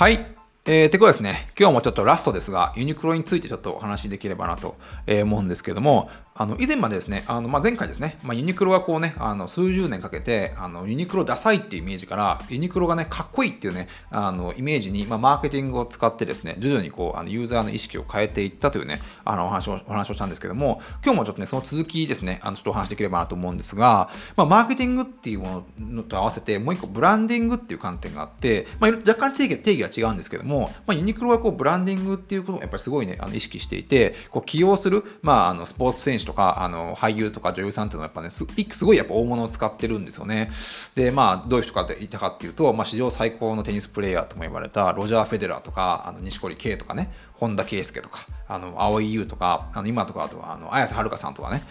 [0.00, 0.18] はい。
[0.64, 4.76] えー、てことですね、今日もちょっとラストですが、ユニクロについてちょっとお話しできればなと
[5.06, 6.08] 思うんですけども、
[6.40, 40.50] あの以前までですね、あのまあ、前回ですね、まあ、ユニクロがこうね、あの数十年かけてあのユニクロダサいっていうイメージから、ユニクロがね、かっこいいっていうね、あのイメージに、まあ、マーケティングを使ってですね、徐々にこうあのユーザーの意識を変えていったというね、あのお話をお話をしたんですけども、今日もちょっとね、その続きですね、あのちょっとお話できればなと思うんですが、まあ、マーケティングっていうものと合わせて、もう一個ブランディングっていう観点があって、まあ、若干定義定義は違うんですけども、まあ、ユニクロはこうブランディングっていうことをやっぱりすごいね、あの意識していて、こう起用する、まあ、あのスポーツ選手とか、あの俳優とか女優さんっていうのはやっぱねすすごいやっぱ大物を使ってるんですよね
[40.94, 51.62] でまあどういう人かって言ったかっていうと、まあ、史上最高のテニスプレーヤーとも言われたロジャー・フェデラーとかあの錦織圭とかね本田圭佑とかあの蒼井優とかあの今とかあとはあの綾瀬はるかさんとかね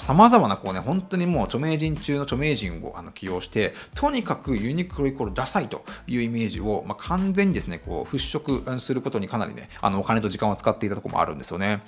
[0.00, 11.82] さまざまなこうね本当にもう著名人中の著名人をあの起用してとにかくユニクロイコールダサいというイメージを、まあ、完全にですねこう払拭することにかなりねあのお金と時間を使っていたところもあるんですよね。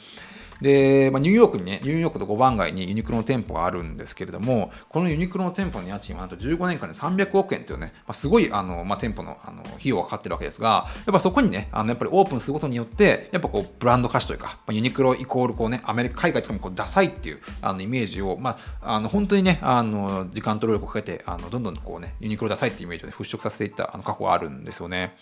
[0.64, 25.14] で、まあ、ニューヨークにね、ニューヨークと5番街にユニクロの店舗があるんですけれども、このユニクロの店舗の家賃はなんと15年間で300億円というね、まあ、すごいあの、まあ、店舗のあの費用がかかってるわけですが、やっぱそこにね、あのやっぱりオープンすることによって、やっぱこうブランド価値というか、まあ、ユニクロイコールこうね、アメリカ、海外とかもこうダサいっていうあのイメージを、まあ、あの本当にね、あの時間と労力をかけて、あのどんどんこうね、ユニクロダサいっていうイメージを、ね、払拭させていったあの過去があるんですよね。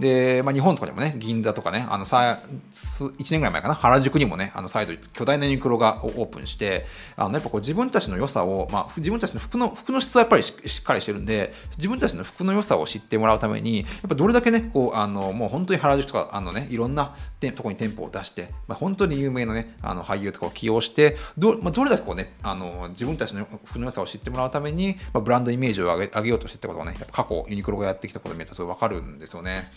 [0.00, 2.40] で、まあ、日本とかにもね、銀座とかね、あのさ
[2.72, 6.86] 1年ぐらい前かな、原宿にもね、あの再度巨大なユニクロがオープンして、
[7.16, 29.70] あのやっぱこう自分たちの良さを、まあ、自分たちの服の服の質はやっぱりしっかりしてるんで、自分たちの服の良さを知ってもらうために、やっぱどれだけね、こうあのもう本当に原宿とか、あのね、いろんなとこに店舗を出して、まあ、本当に有名なね、あの俳優とかを起用して、ど,、まあ、どれだけこうね、あの自分たちの服の良さを知ってもらうために、まあ、ブランドイメージを上げ上げようとしてってことがね、やっぱ過去ユニクロがやってきたことを見るとすごいわかるんですよね。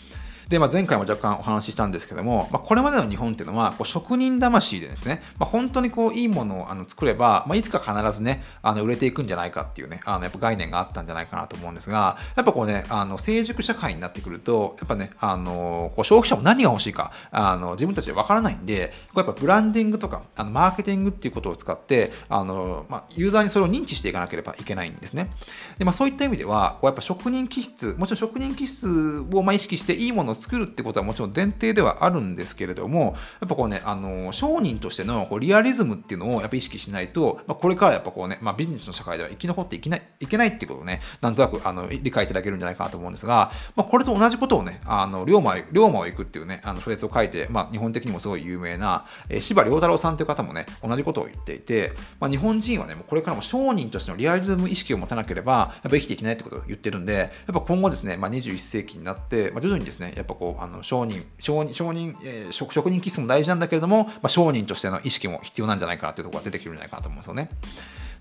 [0.48, 25.30] で、まあ、前回も若干お話ししたんですけども、まあ、これまでの日本っていうのはこう職人魂でですね、まあ、本当にこういいものをあの作れば、まあ、いつか必ずねあの売れていくんじゃないかっていうねあのやっぱ概念があったんじゃないかなと思うんですがやっぱこうねあの成熟社会になってくるとやっぱねあのこう消費者も何が欲しいかあの自分たちでわからないんでこうやっぱブランディングとかあのマーケティングっていうことを使ってあの、まあ、ユーザーにそれを認知していかなければいけないんですね。
[25.78, 67.48] で、まあ、そういった意味ではこうやっぱ職人気質もちろん職人気質をまあ意識していいものを作るってことはもちろん前提ではあるんですけれども、やっぱこうね、あの商人としてのこうリアリズムっていうのをやっぱ意識しないと、まあ、これからやっぱこうね、まあ、ビジネスの社会では生き残っていけないいけないっていうことをね、なんとなくあの理解いただけるんじゃないかなと思うんですが、まあ、これと同じことをね、あの龍馬龍馬を行くっていうね、あの小説を書いて、まあ、日本的にもすごい有名な、えー、司馬遼太郎さんという方もね、同じことを言っていて、まあ、日本人はね、もうこれからも商人としてのリアリズム意識を持たなければ、やっぱ生きていけないってことを言ってるんで、やっぱ今後ですね、まあ、21世紀になって、まあ、徐々にですね、っぱこう、あの商人、商人、商人、えー、職職人気質も大事なんだけれども、まあ、商人としての意識も必要なんじゃないかなというところが出てくるんじゃないかなと思うんですよね。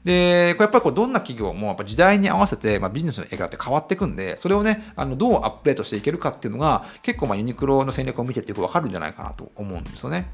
[0.04, 10.30] で、これやっぱりこうどんな企業もやっぱ時代に合わせて、まあ、ビジネスの映画って変わっていくんで、それをね、あのどうアップデートしていけるかっていうのが、結構まあユニクロの戦略を見ててよくわかるんじゃないかなと思うんですよね。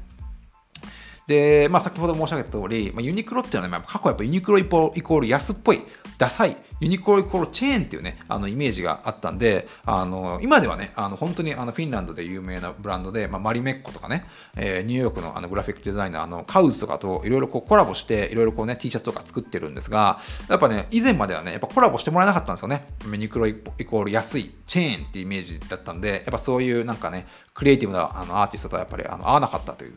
[1.30, 5.80] で、まあ、先ほど申し上げた通り、まあ、ユニクロっていうのは、ね、過去やっぱユニクロイコール安っぽい、
[6.18, 14.24] ダサい、ユニクロイコールチェーンっていうね、あのイメージがあったんで、あの今ではね、あの本当にあのフィンランドで有名なブランドで、まあ、マリメッコとかね、
[14.56, 20.18] えー、ニューヨークのあのグラフィックデザイナーのカウズとかといろいろコラボして、いろいろこうね、T シャツとか作ってるんですが、
[20.48, 22.88] やっぱね、以前まではね、やっぱコラボしてもらえなかったんですよね。
[23.08, 29.90] ユニクロイコール安い、チェーンっていうイメージだったんで、やっぱそういうなんかね、クリエイティブなあのアーティストとはやっぱりあの合わなかったとい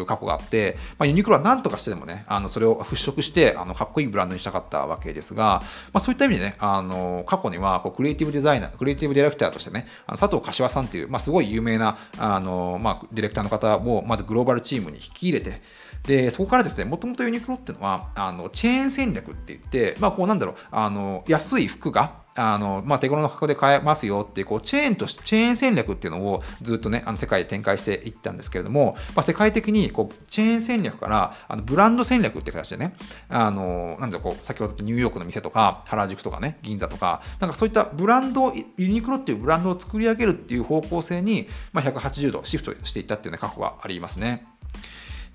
[0.00, 15.60] う過去があって、まあ、ユニクロは何とかしてでもね、あのそれを払拭してあのかっこいいブランドにしたかったわけですが、まあ、そういった意味でね、あの過去にはこうクリエイティブデザイナー、クリエイティブディレクターとしてね、あの佐藤柏さんっていう、まあ、すごい有名なあの、まあ、ディレクターの方をまずグローバルチームに引き入れて、
[16.06, 32.94] でそこからですね、もともとユニクロっていうのはあのチェーン戦略って言って、まあ、こうなんだろう、あの安い服があの、まあ、手頃の価格で買えますよっていう、こう、チェーンとし、チェーン戦略っていうのをずっとね、あの、世界で展開していったんですけれども、まあ、世界的に、こう、チェーン戦略から、あの、ブランド戦略って形でね、
[33.28, 44.46] あの、なんだろう、こう、先ほどニューヨークの店とか、原宿とかね、銀座とか、なんかそういったブランド、ユニクロっていうブランドを作り上げるっていう方向性に、まあ、180度シフトしていったっていうね、過去がありますね。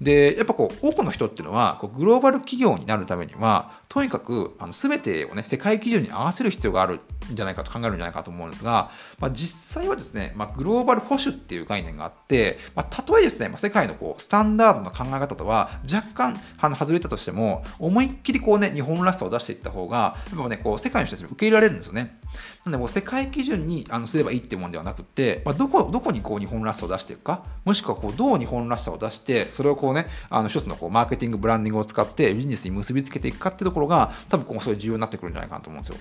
[0.01, 8.89] で、やっぱこう、多くの人っていうのは、こうグローバル企業になるためには、とにかく、あの全てをね、世界基準に合わせる必要があるんじゃないかと考えるんじゃないかと思うんですが、
[9.19, 22.17] まあ、実際はですね、まあ、グローバル保守っていう概念があって、まあ、たとえですね、まあ、世界のこうスタンダードな考え方とは若干あの外れたとしても、思いっきりこうね、日本らしさを出していった方が、やっぱね、こう世界の人たちに受け入れられるんですよね。
[22.65, 35.97] なんでも世界基準にあのすればいいってもんではなくて、まあ、どこどこにこう日本らしさを出していくかもしくはこうどう日本らしさを出してそれをこうねあの一つのこうマーケティングブランディングを使ってビジネスに結びつけていくかってところが多分こうそうい重要になってくるんじゃないかなと思うんですよ。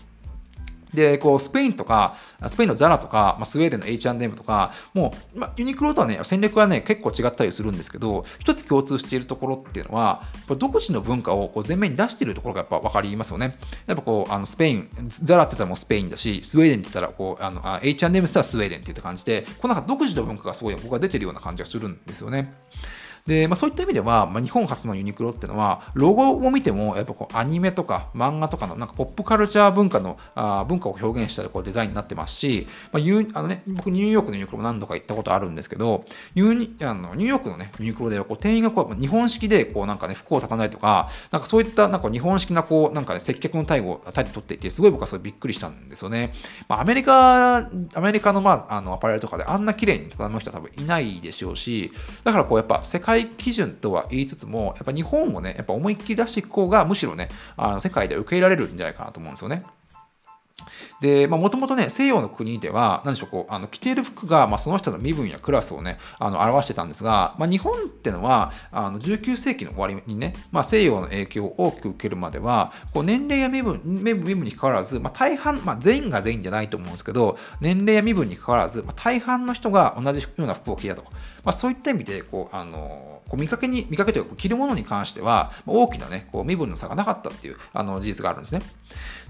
[0.94, 2.16] で、こう、スペインとか、
[2.46, 10.22] スペインのザラとか、まあ、スウェーデンの H&M とか、もう、まあ、ユニクロとはね、戦略はね、結構違ったりするんですけど、一つ共通しているところっていうのは、
[10.58, 13.56] 独自の文化をこう前面に出しているところがやっぱ分かりますよね。
[13.86, 22.52] やっぱこう、あのスペイン、ザラって言ったらもうスペインだし、スウェーデンって言ったら、こう、あの H&M って言ったらスウェーデンっていった感じで、こうなんか独自の文化がすごい僕は出てるような感じがするんですよね。
[23.26, 46.32] で、まあ、そういった意味では、まあ、日本初のユニクロっていうのは、ロゴを見ても、やっぱこうアニメとか漫画とかのなんかポップカルチャー文化のあ文化を表現したこうデザインになってますし、まあユあのね、僕、ニューヨークのユニクロも何度か行ったことあるんですけど、ユニあのニューヨークの、ね、ユニクロではこう店員がこう日本式でこうなんか、ね、服を畳んだりとか、なんかそういったなんか日本式なこうなんか、ね、接客の態度を態度取っていて、すごい僕はそれびっくりしたんですよね。
[46.68, 47.70] まあ、アメリカ、ア
[48.00, 51.92] メリカの,、まあ、あのアパレルとかであんな綺麗に畳む人は多分いないでしょうし、
[52.24, 59.64] だからこうやっぱ世界界基準とは言いつつも、やっぱ日本をね、やっぱ思いっきり出していく方が、むしろね、あの世界で受け入れられるんじゃないかなと思うんですよね。
[61.00, 81.04] で、まあ、もともとね、西洋の国では、何でしょう、こう、あの着ている服が、まあ、その人の身分やクラスをね、あの表してたんですが、まあ、日本ってのは、あの19世紀の終わりにね、まあ、西洋の影響を大きく受けるまでは、こう年齢や身分身分にかかわらず、まあ、大半、まあ、全員が全員じゃないと思うんですけど、年齢や身分にかかわらず、まあ、大半の人が同じような服を着たと。
[81.44, 88.62] まあ、そういった意味で、こう、あの、こう見かけに、見かけというか、着るものに関しては、大きなね、こう身分の差がなかったっていうあの事実があるんですね。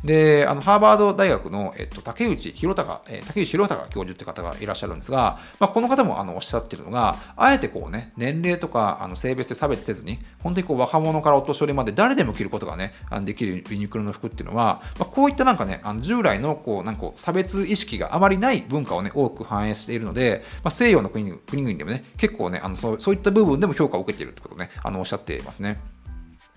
[0.04, 25.80] で、あのハーバード大学の、えっと、竹内弘隆、え、竹内弘隆教授って方がいらっしゃるんですが、まあ、この方もあのおっしゃってるのが、あえてこうね、年齢とかあの性別で差別せずに、本当にこう若者からお年寄りまで誰でも着ることがね、あのできるユニクロの服っていうのは、まあ、こういったなんかね、あの従来のこうなんか差別意識があまりない文化をね、多く反映しているので、まあ、西洋の国々でもね、結構ねあのそう、いった部分でも評価を受けているってことね、あのおっしゃっていますね。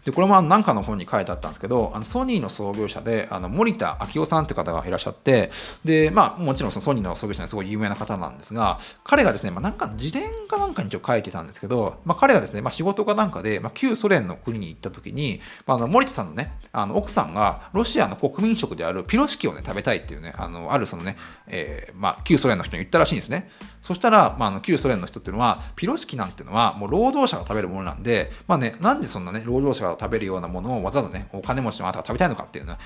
[0.05, 5.51] でこれも何かの本に書いてあったんですけどあのソニーの創業者であの森田昭夫さんって方がいらっしゃって
[5.85, 21.17] で、まあ、もちろんそのソニーの創業者にすごい有名な方なんですが彼がですね、まあ、なんか自伝かなんかに書いてたんですけど、まあ、彼がですね、まあ、仕事かなんかで、まあ、旧ソ連の国に行った時に、まあ、あの森田さんのねあの奥さんがロシアの国民食であるピロシキをね食べたいっていうねあのあるそのね、
[21.47, 23.49] えーまあ、旧ソ連の人に言ったらしいんですね。
[23.81, 32.77] そしたら、まあ、あの旧ソ連の人っていうのはピロシキなんていうのはもう労働者が食べるものなんで、まあね、なんでそんなね労働者が食べるようなものをわざわざね、お金持ちのあなたが食べたいのかっていう、ね、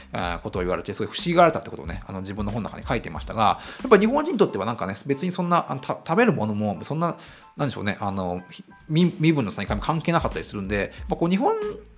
[0.44, 7.18] ことを言われて、すごい不思議がられたってことをね、あの自分の本の中に書いてましたが、やっぱり日本人にとってはなんかね、別にそんな、あの食べるものも、そんな、
[7.56, 8.42] なんでしょうね、あの
[8.88, 11.56] 身分の差に関係なかったりするんで、まあ、こう日本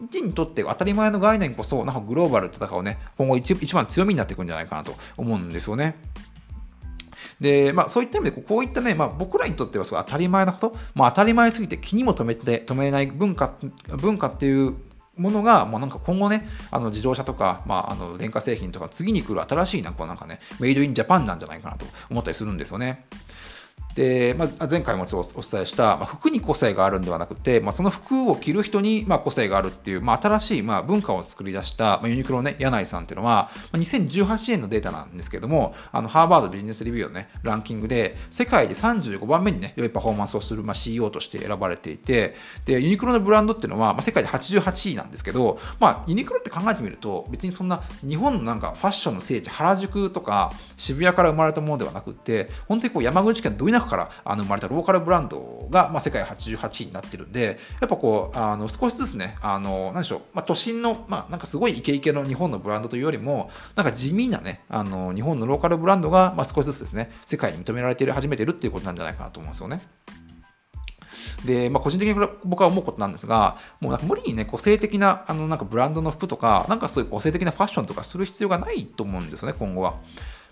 [0.09, 5.95] 人にとって当たり前の概念こそ、なんかグローバルって戦うね、今後一一番強みになっていくんじゃないかなと思うんですよね。
[7.39, 13.53] で、まあ、そういった意味で、こういったね、まあ、僕らにとってはすごい当たり前なこと、まあ、当たり前すぎて気にも留めて止めれない文化
[13.97, 14.75] 文化っていう
[15.19, 23.05] ものが、もうなんか今後ね、あの自動車とか、まあ、あの電化製品とか、次に来る新しいなんかなんかね、メイドインジャパンなんじゃないかなと思ったりするんですよね。
[23.95, 42.35] で、まあ、前回もお伝えした、まあ、服に個性があるんではなくて、まあ、その服を着る人に、まあ、個性があるっていう、まあ、新しい、まあ、文化を作り出した、まあ、ユニクロのね、柳井さんっていうのは、まあ、2018年のデータなんですけども、あのハーバードビジネスレビューのね、ランキングで、世界で35番目にね、良いパフォーマンスをする、まあ、CEO として選ばれていて、
[42.65, 69.81] で、ユニクロのブランドっていうのは、まあ、世界で88位なんですけど、まあ、ユニクロって考えてみると、別にそんな日本のなんかファッションの聖地、原宿とか渋谷から生まれたものではなくて、本当にこう山口県ど田中からあの生まれれたローカルブランドが、まあ、世界88位になってるんで、やっぱこう、あの少しずつね、あの、なんでしょう、まあ、都心の、まあ、なんかすごいイケイケの日本のブランドというよりも、なんか地味なね、あの、日本のローカルブランドが、まあ、少しずつですね、世界に認められている、始めてるっていうことなんじゃないかなと思うんですよね。
[71.45, 79.95] で、まあ、個人的に僕は思うことなんですが、もうなんか無理にね、個性的なあのなんかブランドの服とか、なんかそういう個性的なファッションとかする必要がないと思うんですよね、今後は。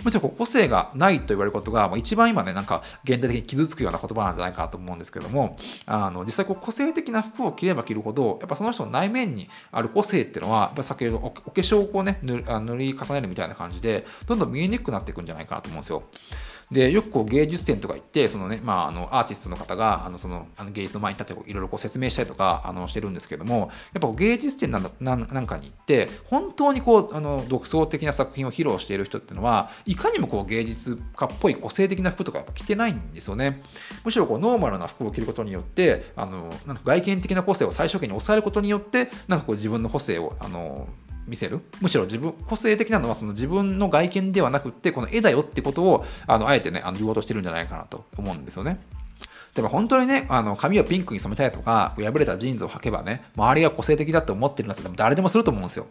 [0.04, 12.38] むしろ個性がないと言われることが、一番今ね、なんか現代的に傷つくような言葉なんじゃないかなと思うんですけども、あの実際こう個性的な服を着れば着るほど、やっぱその人の内面にある個性っていうのは、やっぱ先ほどお化粧をこうね塗
[12.78, 16.04] り重ねるみたいな感じで、どんどん見えにくくなっていくんじゃないかなと思うんですよ。
[16.70, 33.64] で、よくこう芸術展とか行って、そのね、まあ、あのアーティストの方が、あのそのあの芸術の前に立っていろいろ説明したりとかあのしてるんですけども、やっぱ芸術展なんなんかに行って、本当にこうあの独創的な作品を披露している人っていうのは、いかにもこう芸術家っぽい個性的な服とかやっぱ着てないんですよね。
[34.04, 40.90] むしろこうノーマルな服を着ることによって、あのなんか外見的な個性を最小限に抑えることによって、なんかこう自分の個性をあの
[41.28, 41.62] 見せる？
[41.82, 48.80] むしろ自分個性的なのはその自分の外見ではなくってこの絵だよってことをあのあえてねあの言おうとしてるんじゃないかなと思うんですよね。
[49.54, 55.88] でも本当にね、あの髪をピンクに染めたいとか、破れたジーンズを履けばね、周りが個性的だと思ってるんだったら誰でもすると思うんですよ。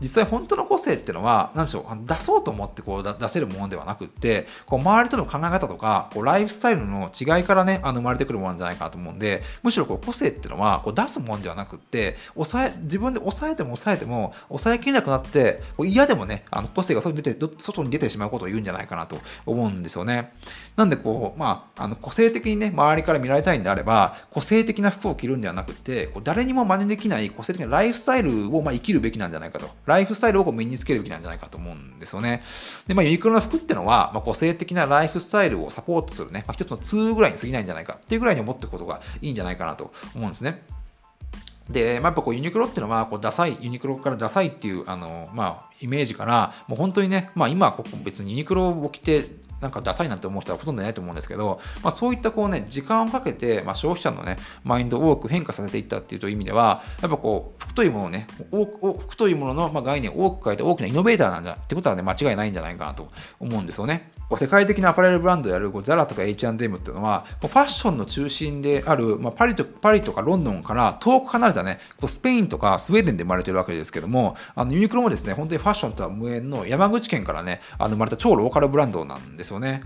[0.00, 20.32] 実際本当の個性っていうのは、何でしょう、出そうと思ってこう出せるものではなくって、こう周りとの考え方とか、こうライフスタイルの違いからね、あの生まれてくるものじゃないかなと思うんで、むしろこう個性っていうのはこう出すものではなくって、抑え自分で抑えても抑えても、抑えきれなくなって、こう嫌でもね、あの個性が外に出て外に出てしまうことを言うんじゃないかなと思うんですよね。
[20.76, 29.68] なんでこう、まあ、あの個性的にね、周りから見られたいんであれば、個性的な服を着るんではなくて、こう誰にも真似できない個性的なライフスタイルをまあ生きるべきなんじゃないかと。
[29.88, 32.42] ライフスタイルをこう身につけるべきなんじゃないかと思うんですよね。
[32.86, 40.62] で、まあ、ユニクロの服ってのは、まあ、個性的なライフスタイルをサポートするね、まあ、一つのツールぐらいに過ぎないんじゃないかっていうぐらいに思っておくことがいいんじゃないかなと思うんですね。
[41.70, 49.26] で、まあ、やっぱこうユニクロっていうのはこうダサい、ユニクロからダサいっていうあの、まあ、イメージから、もう本当にね、まあ、今は別にユニクロを着て
[49.60, 63.10] なんかダサいなって思う人はほとんどいないと思うんですけど、まあ、そういったこうね、時間をかけて、まあ、消費者のね、マインドを多く変化させていったっていう意味では、やっぱこう、服というものをね、服というもののま概念を多く変えて大きなイノベーターなんだってことはね、間違いないんじゃないかなと
[63.40, 64.12] 思うんですよね。
[64.36, 79.82] 世界的なアパレルブランドであるザラとか H&M っていうのは、ファッションの中心である、まあ、パリとパリとかロンドンから遠く離れたね、スペインとかスウェーデンで生まれてるわけですけども、あのユニクロもですね、本当にファッションとは無縁の山口県からね、あの生まれた超ローカルブランドなんですですよね。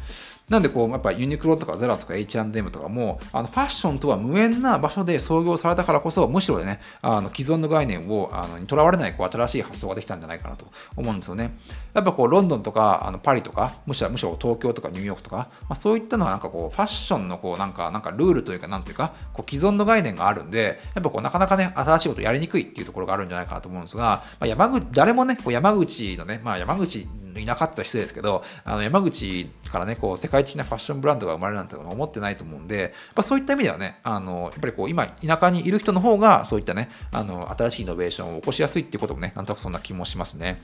[0.49, 10.67] なんでこう、やっぱユニクロとかザラとか H&M とかも、あのファッションとは無縁な場所で創業されたからこそ、むしろね、あの既存の概念をあのにとらわれないこう新しい発想ができたんじゃないかなと
[10.97, 11.57] 思うんですよね。
[11.95, 27.07] やっぱこう、ロンドンとかあのパリとか、むしろむしろ東京とかニューヨークとか、まあ、そういったのはなんかこう、ファッションのこう、なんか、なんかルールというか、なんていうか、こう既存の概念があるんで、やっぱこう、なかなかね、新しいことやりにくいっていうところがあるんじゃないかなと思うんですが、まあ、山口、誰もね、こう山口のね、まあ山口
[27.41, 40.61] いなかった失礼ですけど、あの山口からね、こう世界的なファッションブランドが生まれるなんて思ってないと思うんで、やっぱそういった意味ではね、あのやっぱりこう今、田舎にいる人の方が、そういったね、あの新しいイノベーションを起こしやすいっていうこともね、なんとなくそんな気もしますね。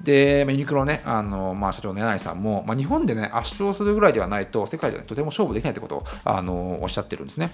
[0.00, 7.50] で、ユニクロね、あのまあ、社長の柳井さんも、まあ、日本でね、圧勝するぐらいではないと、世界で、ね、とても勝負できないってことをあのおっしゃってるんですね。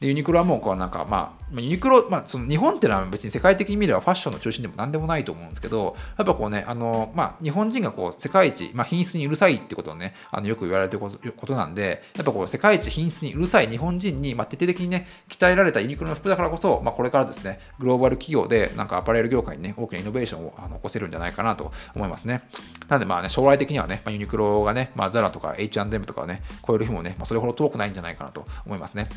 [0.00, 22.42] でユニクロはもうこうなんかまあ、ユニクロ、まあ、その日本っていうのは別に世界的に見ればファッションの中心でも何でもないと思うんですけど、やっぱこうね、あの、まあ、日本人がこう世界一、まあ、品質にうるさいってことをね、あのよく言われてることなんで、やっぱこう世界一品質にうるさい日本人に、まあ、徹底的にね、鍛えられたユニクロの服だからこそ、まあ、これからですね、グローバル企業でなんかアパレル業界にね、大きなイノベーションをあの起こせるんじゃないかなと思いますね。
[22.88, 29.08] なのでまあね、将来的にはね、まあ、ユニクロがね、まあ、ザラとか H&M とかね、超える日もね、まあ、それほど遠くないんじゃないかなと思いますね。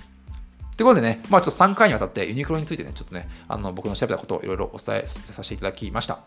[0.80, 6.20] ということでね、まあちょっと3回にわたってユニクロについてね、ちょっとね、あの僕の調べたことをいろいろお伝えさせていただきました。